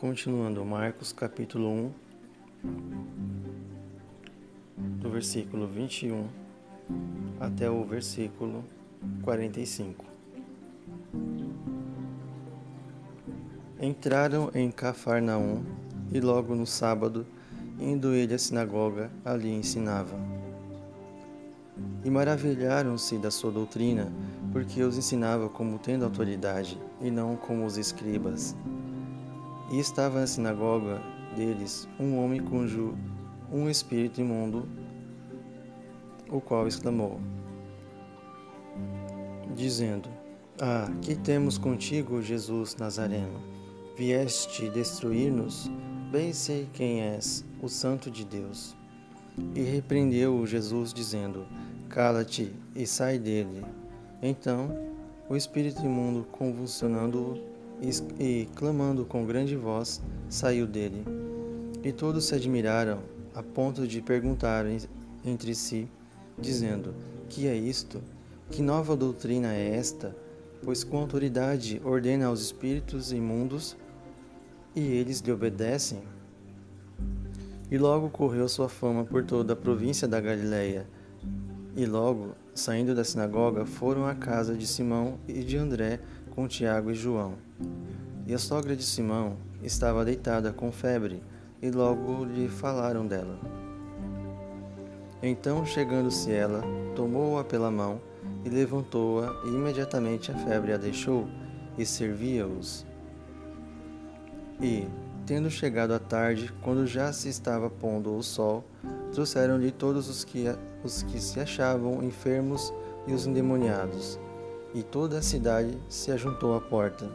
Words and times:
Continuando, 0.00 0.64
Marcos 0.64 1.12
capítulo 1.12 1.68
1, 1.72 1.92
do 5.00 5.10
versículo 5.10 5.66
21 5.66 6.28
até 7.40 7.68
o 7.68 7.82
versículo 7.82 8.64
45. 9.22 10.04
Entraram 13.80 14.52
em 14.54 14.70
Cafarnaum 14.70 15.64
e 16.12 16.20
logo 16.20 16.54
no 16.54 16.64
sábado, 16.64 17.26
indo 17.80 18.14
ele 18.14 18.34
à 18.34 18.38
sinagoga, 18.38 19.10
ali 19.24 19.50
ensinava. 19.50 20.16
E 22.04 22.08
maravilharam-se 22.08 23.18
da 23.18 23.32
sua 23.32 23.50
doutrina, 23.50 24.12
porque 24.52 24.80
os 24.80 24.96
ensinava 24.96 25.48
como 25.48 25.76
tendo 25.76 26.04
autoridade, 26.04 26.80
e 27.00 27.10
não 27.10 27.34
como 27.34 27.66
os 27.66 27.76
escribas. 27.76 28.54
E 29.70 29.78
estava 29.78 30.20
na 30.20 30.26
sinagoga 30.26 31.00
deles 31.36 31.88
um 32.00 32.18
homem 32.18 32.40
cujo 32.40 32.94
um 33.52 33.68
espírito 33.68 34.20
imundo, 34.20 34.68
o 36.30 36.40
qual 36.40 36.66
exclamou, 36.66 37.20
dizendo: 39.54 40.08
Ah, 40.60 40.90
que 41.02 41.14
temos 41.14 41.58
contigo, 41.58 42.22
Jesus 42.22 42.76
Nazareno? 42.76 43.40
Vieste 43.96 44.70
destruir-nos? 44.70 45.70
Bem 46.10 46.32
sei 46.32 46.68
quem 46.72 47.02
és, 47.02 47.44
o 47.60 47.68
Santo 47.68 48.10
de 48.10 48.24
Deus. 48.24 48.76
E 49.54 49.60
repreendeu-o 49.60 50.46
Jesus, 50.46 50.92
dizendo: 50.92 51.46
Cala-te 51.88 52.52
e 52.74 52.86
sai 52.86 53.18
dele. 53.18 53.64
Então 54.22 54.88
o 55.28 55.36
espírito 55.36 55.84
imundo, 55.84 56.24
convulsionando-o, 56.32 57.57
e, 57.80 58.48
clamando 58.54 59.04
com 59.04 59.24
grande 59.24 59.56
voz, 59.56 60.02
saiu 60.28 60.66
dele. 60.66 61.04
E 61.82 61.92
todos 61.92 62.24
se 62.24 62.34
admiraram, 62.34 63.00
a 63.34 63.42
ponto 63.42 63.86
de 63.86 64.02
perguntar 64.02 64.64
entre 65.24 65.54
si, 65.54 65.88
dizendo: 66.38 66.94
Que 67.28 67.46
é 67.46 67.56
isto? 67.56 68.02
Que 68.50 68.62
nova 68.62 68.96
doutrina 68.96 69.52
é 69.52 69.76
esta? 69.76 70.16
Pois 70.64 70.82
com 70.82 70.98
autoridade 70.98 71.80
ordena 71.84 72.26
aos 72.26 72.40
espíritos 72.40 73.12
imundos 73.12 73.76
e 74.74 74.80
eles 74.80 75.20
lhe 75.20 75.30
obedecem? 75.30 76.02
E 77.70 77.78
logo 77.78 78.08
correu 78.08 78.48
sua 78.48 78.68
fama 78.68 79.04
por 79.04 79.24
toda 79.24 79.52
a 79.52 79.56
província 79.56 80.08
da 80.08 80.20
Galileia. 80.20 80.88
E 81.76 81.86
logo, 81.86 82.34
saindo 82.54 82.94
da 82.94 83.04
sinagoga, 83.04 83.64
foram 83.64 84.06
à 84.06 84.14
casa 84.14 84.56
de 84.56 84.66
Simão 84.66 85.18
e 85.28 85.44
de 85.44 85.56
André 85.56 86.00
com 86.38 86.46
Tiago 86.46 86.92
e 86.92 86.94
João. 86.94 87.34
E 88.24 88.32
a 88.32 88.38
sogra 88.38 88.76
de 88.76 88.84
Simão 88.84 89.36
estava 89.60 90.04
deitada 90.04 90.52
com 90.52 90.70
febre, 90.70 91.20
e 91.60 91.68
logo 91.68 92.24
lhe 92.24 92.46
falaram 92.46 93.04
dela. 93.04 93.36
Então, 95.20 95.66
chegando-se 95.66 96.30
ela, 96.30 96.62
tomou-a 96.94 97.42
pela 97.42 97.72
mão 97.72 98.00
e 98.44 98.48
levantou-a, 98.48 99.34
e 99.46 99.48
imediatamente 99.48 100.30
a 100.30 100.36
febre 100.36 100.72
a 100.72 100.76
deixou, 100.76 101.26
e 101.76 101.84
servia-os. 101.84 102.86
E, 104.62 104.86
tendo 105.26 105.50
chegado 105.50 105.92
a 105.92 105.98
tarde, 105.98 106.54
quando 106.62 106.86
já 106.86 107.12
se 107.12 107.28
estava 107.28 107.68
pondo 107.68 108.16
o 108.16 108.22
sol, 108.22 108.64
trouxeram-lhe 109.10 109.72
todos 109.72 110.08
os 110.08 110.22
que, 110.22 110.44
os 110.84 111.02
que 111.02 111.20
se 111.20 111.40
achavam 111.40 112.00
enfermos 112.00 112.72
e 113.08 113.12
os 113.12 113.26
endemoniados, 113.26 114.20
e 114.74 114.82
toda 114.82 115.18
a 115.18 115.22
cidade 115.22 115.78
se 115.88 116.10
ajuntou 116.10 116.54
à 116.54 116.60
porta 116.60 117.10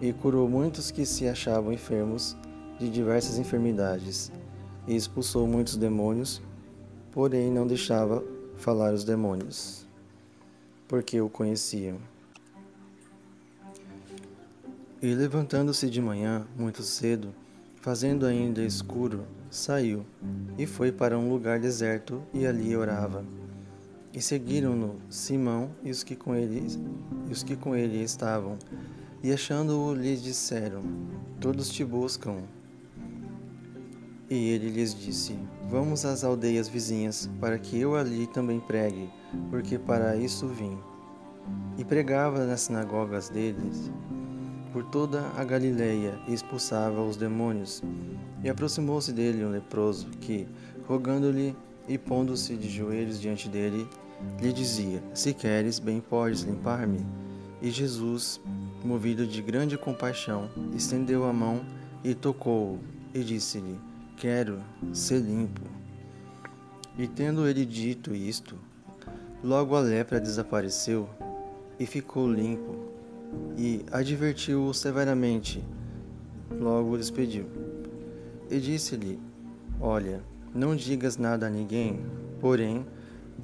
e 0.00 0.12
curou 0.12 0.48
muitos 0.48 0.90
que 0.90 1.06
se 1.06 1.28
achavam 1.28 1.72
enfermos 1.72 2.36
de 2.78 2.90
diversas 2.90 3.38
enfermidades, 3.38 4.32
e 4.86 4.96
expulsou 4.96 5.46
muitos 5.46 5.76
demônios, 5.76 6.42
porém 7.12 7.52
não 7.52 7.64
deixava 7.64 8.24
falar 8.56 8.92
os 8.92 9.04
demônios, 9.04 9.86
porque 10.88 11.20
o 11.20 11.28
conheciam. 11.28 11.98
E 15.00 15.14
levantando-se 15.14 15.88
de 15.88 16.00
manhã, 16.00 16.46
muito 16.56 16.82
cedo, 16.82 17.32
fazendo 17.80 18.26
ainda 18.26 18.62
escuro, 18.62 19.24
saiu 19.50 20.04
e 20.58 20.66
foi 20.66 20.90
para 20.90 21.18
um 21.18 21.28
lugar 21.28 21.60
deserto 21.60 22.22
e 22.32 22.46
ali 22.46 22.76
orava. 22.76 23.24
E 24.14 24.20
seguiram-no 24.20 24.96
Simão 25.08 25.70
e 25.82 25.90
os 25.90 26.04
que 26.04 26.14
com 26.14 26.34
ele, 26.34 26.66
e 27.28 27.32
os 27.32 27.42
que 27.42 27.56
com 27.56 27.74
ele 27.74 28.02
estavam, 28.02 28.58
e 29.22 29.32
achando-o, 29.32 29.94
lhes 29.94 30.22
disseram: 30.22 30.82
Todos 31.40 31.70
te 31.70 31.82
buscam. 31.82 32.42
E 34.28 34.50
ele 34.50 34.68
lhes 34.68 34.94
disse: 34.94 35.38
Vamos 35.70 36.04
às 36.04 36.24
aldeias 36.24 36.68
vizinhas, 36.68 37.30
para 37.40 37.58
que 37.58 37.78
eu 37.78 37.96
ali 37.96 38.26
também 38.26 38.60
pregue, 38.60 39.08
porque 39.48 39.78
para 39.78 40.14
isso 40.16 40.46
vim. 40.46 40.76
E 41.78 41.84
pregava 41.84 42.44
nas 42.44 42.62
sinagogas 42.62 43.30
deles, 43.30 43.90
por 44.72 44.84
toda 44.84 45.22
a 45.36 45.44
Galileia, 45.44 46.18
e 46.28 46.34
expulsava 46.34 47.02
os 47.02 47.16
demônios. 47.16 47.82
E 48.44 48.50
aproximou-se 48.50 49.12
dele 49.12 49.44
um 49.44 49.50
leproso, 49.50 50.08
que, 50.20 50.46
rogando-lhe 50.86 51.56
e 51.88 51.96
pondo-se 51.96 52.56
de 52.56 52.68
joelhos 52.68 53.20
diante 53.20 53.48
dele, 53.48 53.88
lhe 54.40 54.52
dizia: 54.52 55.02
Se 55.14 55.32
queres, 55.32 55.78
bem 55.78 56.00
podes 56.00 56.42
limpar-me. 56.42 57.04
E 57.60 57.70
Jesus, 57.70 58.40
movido 58.84 59.26
de 59.26 59.40
grande 59.40 59.78
compaixão, 59.78 60.50
estendeu 60.74 61.24
a 61.24 61.32
mão 61.32 61.64
e 62.02 62.14
tocou-o, 62.14 62.80
e 63.14 63.22
disse-lhe: 63.22 63.78
Quero 64.16 64.60
ser 64.92 65.20
limpo. 65.20 65.62
E 66.98 67.06
tendo 67.06 67.46
ele 67.46 67.64
dito 67.64 68.14
isto, 68.14 68.56
logo 69.42 69.76
a 69.76 69.80
lepra 69.80 70.20
desapareceu 70.20 71.08
e 71.78 71.86
ficou 71.86 72.30
limpo, 72.30 72.76
e 73.56 73.84
advertiu-o 73.90 74.74
severamente. 74.74 75.62
Logo 76.50 76.92
o 76.92 76.98
despediu. 76.98 77.46
E 78.50 78.58
disse-lhe: 78.60 79.18
Olha, 79.80 80.22
não 80.54 80.76
digas 80.76 81.16
nada 81.16 81.46
a 81.46 81.50
ninguém, 81.50 82.00
porém, 82.40 82.84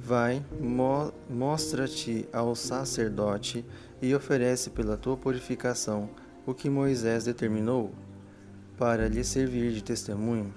Vai, 0.01 0.43
mo 0.59 1.11
mostra-te 1.29 2.25
ao 2.31 2.55
sacerdote 2.55 3.65
e 4.01 4.15
oferece 4.15 4.69
pela 4.69 4.95
tua 4.95 5.17
purificação 5.17 6.09
o 6.45 6.53
que 6.53 6.69
Moisés 6.69 7.25
determinou, 7.25 7.91
para 8.77 9.09
lhe 9.09 9.23
servir 9.23 9.73
de 9.73 9.83
testemunho. 9.83 10.53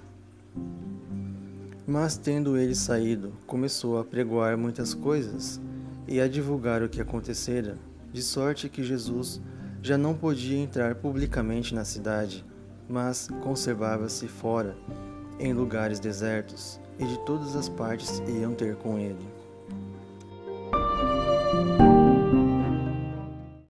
Mas 1.85 2.15
tendo 2.15 2.57
ele 2.57 2.73
saído, 2.73 3.33
começou 3.45 3.99
a 3.99 4.05
pregoar 4.05 4.57
muitas 4.57 4.93
coisas 4.93 5.59
e 6.07 6.21
a 6.21 6.27
divulgar 6.27 6.81
o 6.81 6.89
que 6.89 7.01
acontecera, 7.01 7.77
de 8.13 8.23
sorte 8.23 8.69
que 8.69 8.81
Jesus 8.81 9.41
já 9.81 9.97
não 9.97 10.15
podia 10.15 10.57
entrar 10.57 10.95
publicamente 10.95 11.75
na 11.75 11.83
cidade, 11.83 12.45
mas 12.87 13.27
conservava-se 13.43 14.27
fora, 14.27 14.75
em 15.37 15.53
lugares 15.53 15.99
desertos 15.99 16.79
e 16.99 17.05
de 17.05 17.17
todas 17.19 17.55
as 17.55 17.69
partes 17.69 18.21
iam 18.27 18.53
ter 18.53 18.75
com 18.75 18.97
ele. 18.97 19.42